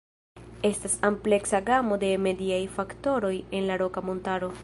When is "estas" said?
0.69-0.95